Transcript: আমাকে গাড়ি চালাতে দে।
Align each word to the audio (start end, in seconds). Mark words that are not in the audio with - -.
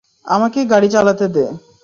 আমাকে 0.25 0.59
গাড়ি 0.71 0.89
চালাতে 0.93 1.25
দে। 1.35 1.45